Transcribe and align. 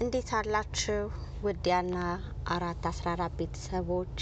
እንዴት 0.00 0.30
አላችሁ? 0.36 1.02
ውድ 1.42 1.66
ያና 1.70 1.96
አራት 2.46 2.84
አስራ 2.90 3.06
አራት 3.12 3.34
ቤተሰቦች 3.40 4.16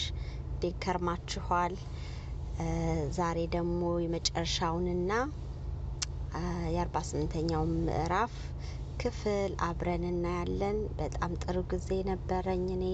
እንዴት 0.51 0.77
ከርማችኋል? 0.83 1.75
ዛሬ 3.17 3.39
ደግሞ 3.55 3.81
የመጨረሻውንና 4.03 5.11
የአርባ 6.75 7.03
ስምንተኛው 7.09 7.65
ምዕራፍ 7.79 8.35
ክፍል 9.01 9.55
አብረን 9.69 10.05
እናያለን። 10.11 10.79
በጣም 10.99 11.33
ጥሩ 11.43 11.57
ጊዜ 11.73 11.91
ነበረኝ። 12.11 12.67
እኔ 12.77 12.85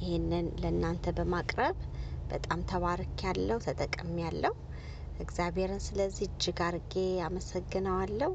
ይህንን 0.00 0.48
ለእናንተ 0.62 1.14
በማቅረብ 1.18 1.76
በጣም 2.30 2.62
ተባርክ 2.70 3.16
ያለው 3.28 3.60
ተጠቅም 3.66 4.12
ያለው 4.24 4.54
እግዚአብሔርን 5.20 5.82
ስለዚህ 5.84 6.26
እጅግ 6.28 6.60
አርጌ 6.64 6.94
አመሰግነዋለሁ። 7.26 8.32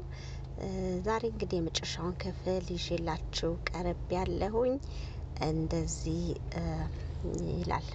ዛሬ 1.04 1.22
እንግዲህ 1.30 1.58
የመጨረሻውን 1.58 2.14
ክፍል 2.22 2.64
ይዤላችሁ 2.74 3.50
ቀረብ 3.68 4.00
ያለሁኝ 4.14 4.74
እንደዚህ 5.44 6.22
ይላል። 7.52 7.86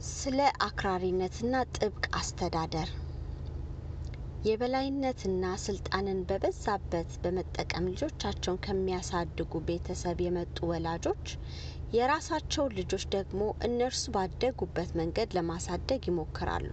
ስለ 0.00 0.38
አክራሪነትና 0.66 1.54
ጥብቅ 1.76 2.04
አስተዳደር 2.14 2.90
የበላይነትና 4.44 5.44
ስልጣንን 5.64 6.20
በበዛበት 6.28 7.10
በመጠቀም 7.22 7.90
ልጆቻቸውን 7.90 8.62
ከሚያሳድጉ 8.64 9.60
ቤተሰብ 9.68 10.20
የመጡ 10.24 10.58
ወላጆች 10.70 11.26
የራሳቸው 11.92 12.66
ልጆች 12.76 13.04
ደግሞ 13.14 13.40
እነርሱ 13.66 14.04
ባደጉበት 14.14 14.90
መንገድ 15.00 15.30
ለማሳደግ 15.38 16.02
ይሞክራሉ። 16.10 16.70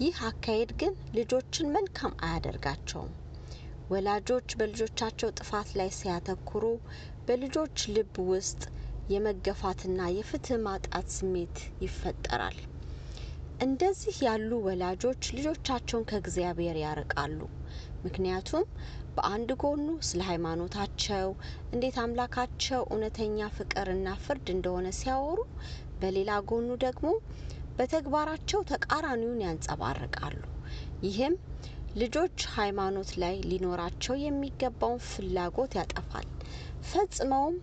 ይህ 0.00 0.16
አካሄድ 0.26 0.70
ግን 0.80 0.92
ልጆችን 1.14 1.72
መልካም 1.74 2.12
አያደርጋቸውም። 2.24 3.12
ወላጆች 3.90 4.48
በልጆቻቸው 4.58 5.30
ጥፋት 5.38 5.68
ላይ 5.78 5.90
ሲያተኩሩ 5.96 6.64
በልጆች 7.28 7.86
ልብ 7.94 8.14
ውስጥ 8.28 8.60
የመገፋትና 9.08 10.00
የፍትህ 10.14 10.58
ማጣት 10.64 11.08
ስሜት 11.14 11.56
ይፈጠራል። 11.80 12.58
እንደዚህ 13.60 14.16
ያሉ 14.26 14.50
ወላጆች 14.66 15.22
ልጆቻቸውን 15.36 16.06
ከእግዚአብሔር 16.10 16.78
ያርቃሉ። 16.82 17.40
ምክንያቱም 18.04 18.64
በአንድ 19.16 19.50
ጎኑ 19.62 19.86
ስለ 20.08 20.20
ሃይማኖታቸው 20.28 21.28
እንዴት 21.72 21.96
አምላካቸው 22.02 22.82
እውነተኛ 22.88 23.48
ፍቅርና 23.56 24.08
ፍርድ 24.24 24.46
እንደሆነ 24.54 24.88
ሲያወሩ፣ 24.98 25.38
በሌላ 26.00 26.30
ጎኑ 26.48 26.70
ደግሞ 26.84 27.06
በተግባራቸው 27.78 28.60
ተቃራኒውን 28.70 29.42
ያንጸባርቃሉ። 29.44 30.40
ይህም 31.02 31.34
ልጆች 31.96 32.38
ሃይማኖት 32.54 33.10
ላይ 33.22 33.36
ሊኖራቸው 33.50 34.14
የሚገባውን 34.22 35.02
ፍላጎት 35.08 35.72
ያጠፋል። 35.78 36.26
ፈጽመውም 36.88 37.56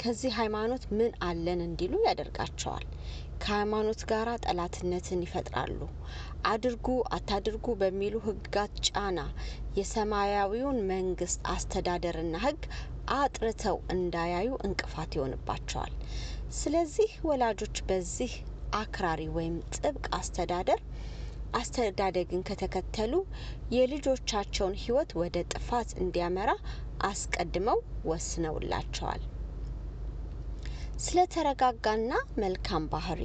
ከዚህ 0.00 0.32
ሃይማኖት 0.38 0.84
ምን 0.92 1.12
አለን 1.26 1.60
እንዲሉ 1.66 1.94
ያደርጋቸዋል። 2.06 2.86
ከሃይማኖት 3.38 4.00
ጋር 4.10 4.28
ጠላትነትን 4.44 5.22
ይፈጥራሉ። 5.24 5.80
አድርጉ 6.46 6.86
አታድርጉ 7.16 7.66
በሚሉ 7.80 8.14
ሕግጋት 8.26 8.74
ጫና 8.88 9.18
የሰማያዊውን 9.78 10.78
መንግስት 10.92 11.40
አስተዳደርና 11.52 12.36
ሕግ 12.44 12.60
አጥርተው 13.16 13.78
እንዳያዩ 13.94 14.50
እንቅፋት 14.66 15.10
ይሆንባቸዋል። 15.16 15.92
ስለዚህ 16.56 17.10
ወላጆች 17.28 17.76
በዚህ 17.88 18.32
አክራሪ 18.78 19.22
ወይም 19.36 19.54
ጥብቅ 19.76 20.06
አስተዳደር 20.18 20.80
አስተዳደግን 21.54 22.42
ከተከተሉ 22.48 23.12
የልጆቻቸውን 23.70 24.74
ሕይወት 24.82 25.10
ወደ 25.20 25.36
ጥፋት 25.52 25.90
እንዲያመራ 26.02 26.50
አስቀድመው 27.04 27.78
ወስነውላቸዋል። 28.10 29.22
ስለ 30.98 31.18
ተረጋጋና 31.32 32.12
መልካም 32.38 32.84
ባህሪ 32.92 33.22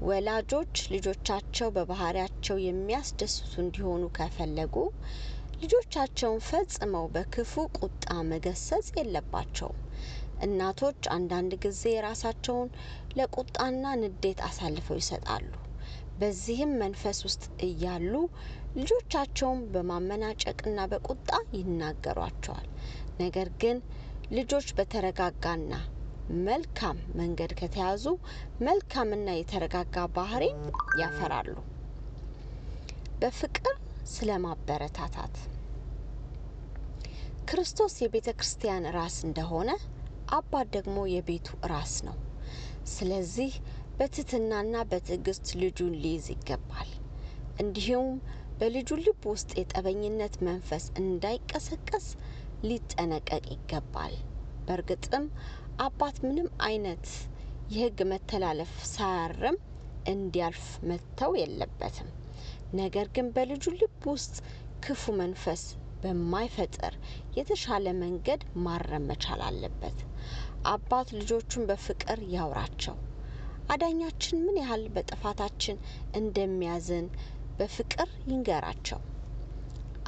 ወላጆች 0.00 0.74
ልጆቻቸው 0.92 1.68
በባህሪያቸው 1.74 2.56
የሚያስደስቱ 2.64 3.52
እንዲሆኑ 3.62 4.04
ከፈለጉ 4.16 4.76
ልጆቻቸውን 5.62 6.40
ፈጽመው 6.46 7.06
በክፉ 7.14 7.52
ቁጣ 7.78 8.04
መገሰጽ 8.30 8.88
የለባቸውም። 8.98 9.78
እናቶች 10.40 11.00
አንዳንድ 11.14 11.52
ጊዜ 11.64 11.82
ራሳቸውን 12.04 12.68
ለቁጣና 13.18 13.84
ንዴት 14.02 14.40
አሳልፈው 14.48 14.98
ይሰጣሉ። 15.00 15.48
በዚህም 16.18 16.72
መንፈስ 16.80 17.18
ውስጥ 17.26 17.44
እያሉ 17.66 18.12
ልጆቻቸውን 18.78 19.60
በማመናጨቅና 19.74 20.80
በቁጣ 20.92 21.28
ይናገሯቸዋል። 21.56 22.66
ነገር 23.20 23.48
ግን 23.62 23.78
ልጆች 24.30 24.66
በተረጋጋና 24.78 25.72
መልካም 26.44 26.98
መንገድ 27.18 27.52
ከተያዙ 27.58 28.04
መልካምና 28.60 29.28
የተረጋጋ 29.36 30.06
ባህሪ 30.16 30.44
ያፈራሉ። 31.00 31.54
በፍቅር 33.22 33.76
ስለ 34.08 34.30
ማበረታታት 34.42 35.36
ክርስቶስ 37.48 37.94
የቤተ 38.02 38.28
ክርስቲያን 38.38 38.86
ራስ 38.94 39.16
እንደሆነ 39.26 39.70
አባት 40.36 40.66
ደግሞ 40.74 40.96
የቤቱ 41.10 41.48
ራስ 41.72 41.94
ነው። 42.06 42.16
ስለዚህ 42.90 43.52
በትህትናና 43.98 44.74
በትዕግስት 44.90 45.46
ልጁን 45.60 45.94
ሊይዝ 46.02 46.26
ይገባል። 46.34 46.90
እንዲሁም 47.58 48.10
በልጁ 48.60 48.90
ልብ 49.00 49.22
ውስጥ 49.32 49.50
የጠበኝነት 49.58 50.34
መንፈስ 50.48 50.84
እንዳይቀሰቀስ 51.00 52.06
ሊጠነቀቅ 52.62 53.44
ይገባል። 53.54 54.14
በእርግጥም 54.66 55.26
አባት 55.78 56.16
ምንም 56.24 56.48
አይነት 56.66 57.04
የሕግ 57.70 57.98
መተላለፍ 58.10 58.72
ሳያርም 58.92 59.58
እንዲያልፍ 60.06 60.66
መተው 60.88 61.32
የለበትም። 61.40 62.08
ነገር 62.74 63.06
ግን 63.14 63.26
በልጁ 63.36 63.64
ልብ 63.80 64.02
ውስጥ 64.12 64.34
ክፉ 64.82 65.12
መንፈስ 65.20 65.62
በማይፈጠር 66.02 66.94
የተሻለ 67.36 67.86
መንገድ 68.00 68.40
ማረም 68.64 69.06
መቻል 69.10 69.42
አለበት። 69.46 69.98
አባት 70.68 71.08
ልጆቹን 71.18 71.66
በፍቅር 71.68 72.20
ያውራቸው። 72.34 72.96
አዳኛችን 73.68 74.42
ምን 74.44 74.56
ያህል 74.62 74.84
በጥፋታችን 74.94 75.78
እንደሚያዝን 76.14 77.06
በፍቅር 77.58 78.08
ይንገራቸው። 78.26 79.00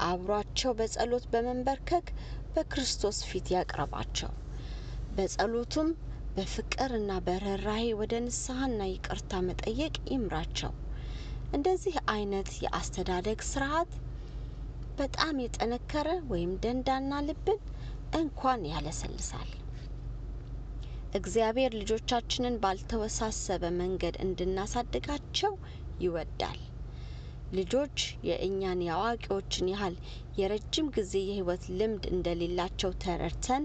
አብሯቸው 0.02 0.72
በጸሎት 0.78 1.24
በመንበርከክ 1.32 2.06
በክርስቶስ 2.54 3.18
ፊት 3.26 3.48
ያቅርባቸው። 3.54 4.30
በጸሎቱም 5.10 5.88
በፍቅር 6.36 6.90
እና 6.98 7.12
በርኅራኄ 7.26 7.86
ወደ 8.00 8.14
ንስሐና 8.24 8.80
ይቅርታ 8.90 9.40
መጠየቅ 9.46 9.94
ይምራቸው። 10.12 10.72
እንደዚህ 11.52 11.96
አይነት 12.12 12.50
የአስተዳደግ 12.64 13.40
ስርዓት 13.48 13.92
በጣም 15.00 15.36
የጠነከረ 15.40 16.08
ወይም 16.30 16.52
ደንዳና 16.62 17.20
ልብን 17.26 17.60
እንኳን 18.12 18.62
ያለሰልሳል። 18.70 19.50
እግዚአብሔር 21.12 21.72
ልጆቻችንን 21.78 22.58
ባልተወሳሰበ 22.62 23.62
መንገድ 23.78 24.16
እንድናሳድጋቸው 24.24 25.54
ይወዳል። 26.00 26.60
ልጆች 27.52 27.96
የእኛን 28.26 28.84
የአዋቂዎችን 28.86 29.70
ያህል 29.72 29.96
የረጅም 30.38 30.88
ጊዜ 30.96 31.14
የሕይወት 31.22 31.64
ልምድ 31.78 32.04
እንደሌላቸው 32.12 32.92
ተረድተን 33.02 33.64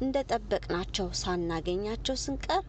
እንደ 0.00 0.16
ጠበቅናቸው 0.30 1.08
ሳናገኛቸው 1.20 2.18
ስንቀር 2.22 2.64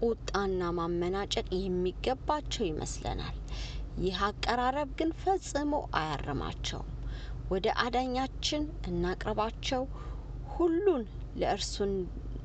ቁጣና 0.00 0.62
ማመናጨቅ 0.76 1.46
የሚገባቸው 1.58 2.64
ይመስለናል። 2.66 3.36
ይህ 4.00 4.20
አቀራረብ 4.26 4.90
ግን 4.98 5.12
ፈጽሞ 5.22 5.72
አያርማቸውም። 6.00 6.90
ወደ 7.50 7.66
አዳኛችን 7.82 8.62
እናቅርባቸው። 8.88 9.82
ሁሉን 10.46 11.04
ለእርሱ 11.34 11.74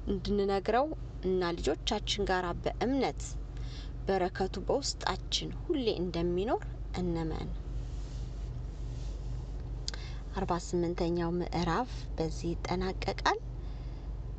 እንድንነግረው 0.07 0.88
እና 1.23 1.51
ልጆቻችን 1.57 2.27
ጋር 2.29 2.45
በእምነት 2.63 3.21
በረከቱ 4.07 4.55
በውስጣችን 4.67 5.50
ሁሌ 5.61 5.85
እንደሚኖር 6.00 6.63
እንመን። 7.00 7.50
አርባ 10.35 10.53
ስምንተኛው 10.65 11.31
ምዕራፍ 11.39 11.89
በዚህ 12.15 12.50
ይጠናቀቃል። 12.51 13.39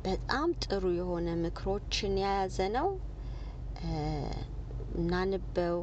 በጣም 0.05 0.49
ጥሩ 0.63 0.83
የሆነ 0.97 1.27
ምክሮችን 1.43 2.15
የያዘ 2.21 2.57
ነው። 2.75 2.89
እናንበው፣ 4.95 5.77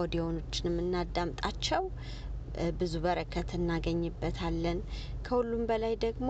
ኦዲዮኖችን 0.00 0.68
የምናዳምጣቸው 0.68 1.84
ብዙ 2.78 2.94
በረከት 3.04 3.50
እናገኝበታለን። 3.58 4.78
ከሁሉም 5.24 5.62
በላይ 5.70 5.94
ደግሞ 6.04 6.28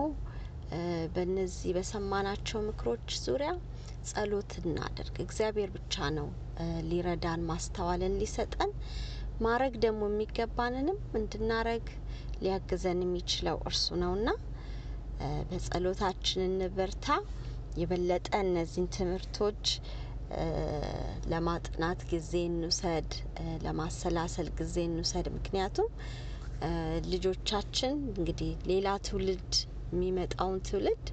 በእነዚህ 1.13 1.71
በሰማናቸው 1.77 2.59
ምክሮች 2.67 3.07
ዙሪያ 3.23 3.51
ጸሎት 4.05 4.51
እናደርግ። 4.61 5.15
እግዚአብሔር 5.25 5.69
ብቻ 5.77 6.09
ነው 6.17 6.27
ሊረዳን 6.89 7.41
ማስተዋልን 7.49 8.17
ሊሰጠን 8.21 8.71
ማረግ 9.39 9.73
ደግሞ 9.83 10.01
የሚገባንንም 10.09 10.97
እንድናረግ 11.13 11.85
ሊያግዘን 12.41 13.01
የሚችለው 13.03 13.57
እርሱ 13.69 13.87
ነውና 14.01 14.29
በጸሎታችን 15.49 16.41
እንበርታ። 16.47 17.07
የበለጠ 17.75 18.27
እነዚህን 18.43 18.87
ትምህርቶች 18.95 19.65
ለማጥናት 21.31 22.01
ጊዜ 22.11 22.31
እንውሰድ፣ 22.47 23.09
ለማሰላሰል 23.63 24.49
ጊዜ 24.59 24.75
እንውሰድ። 24.87 25.27
ምክንያቱም 25.35 25.87
ልጆቻችን 27.11 27.93
እንግዲህ 28.11 28.51
ሌላ 28.71 28.87
ትውልድ 29.07 29.53
የሚመጣውን 29.91 30.59
ትውልድ 30.67 31.05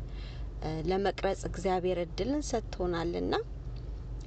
ለመቅረጽ 0.89 1.41
እግዚአብሔር 1.51 1.99
እድልን 2.05 2.43
ሰጥቶናልና 2.51 3.35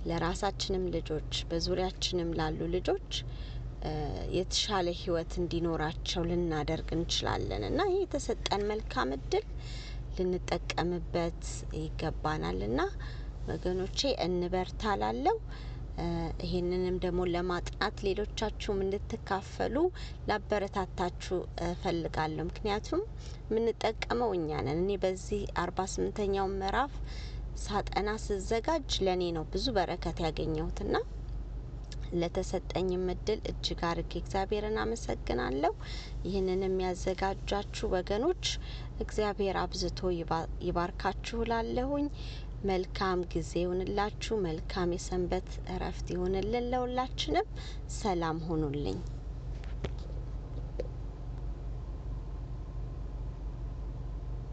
ለራሳችንም 0.05 0.83
ልጆች 0.95 1.31
በዙሪያችንም 1.49 2.29
ላሉ 2.39 2.59
ልጆች 2.75 3.09
የተሻለ 4.37 4.87
ሕይወት 4.99 5.31
እንዲኖራቸው 5.41 6.23
ልናደርግ 6.29 6.89
እንችላለን 6.95 7.63
እና 7.69 7.81
ይህ 7.91 8.01
የተሰጠን 8.03 8.63
መልካም 8.71 9.11
እድል 9.17 9.45
ልንጠቀምበት 10.17 11.43
ይገባናል 11.79 12.59
እና 12.67 12.79
ወገኖቼ 13.49 13.99
እንበርታ 14.25 14.93
ላለው 15.01 15.37
ይህንንም 16.43 16.97
ደግሞ 17.03 17.21
ለማጥናት 17.31 17.95
ሌሎቻችሁም 18.05 18.83
እንድትካፈሉ 18.83 19.75
ላበረታታችሁ 20.29 21.37
እፈልጋለሁ። 21.65 22.45
ምክንያቱም 22.49 23.01
የምንጠቀመው 23.49 24.31
እኛ 24.37 24.49
ነን። 24.67 24.81
እኔ 24.83 24.93
በዚህ 25.03 25.41
አርባ 25.63 25.87
ስምንተኛው 25.93 26.47
ምዕራፍ 26.55 26.93
ሳጠና 27.57 28.09
ስዘጋጅ 28.25 28.91
ለእኔ 29.05 29.23
ነው 29.37 29.45
ብዙ 29.53 29.65
በረከት 29.77 30.19
ያገኘሁትና 30.25 30.93
ለተሰጠኝም 32.13 33.03
እድል 33.13 33.39
እጅግ 33.49 33.81
አርጌ 33.87 34.13
እግዚአብሔርን 34.21 34.77
አመሰግናለሁ። 34.83 35.73
ይህንን 36.25 36.61
የሚያዘጋጃችሁ 36.65 37.87
ወገኖች 37.93 38.45
እግዚአብሔር 38.99 39.57
አብዝቶ 39.61 39.99
ይባርካችሁ 40.65 41.39
ላለሁኝ 41.51 42.07
መልካም 42.63 43.19
ጊዜ 43.33 43.51
ይሁንላችሁ። 43.59 44.35
መልካም 44.41 44.89
የሰንበት 44.95 45.49
እረፍት 45.73 46.07
ይሁንልን። 46.13 46.67
ለሁላችንም 46.71 47.47
ሰላም 47.97 48.39
ሆኑልኝ። 48.47 48.97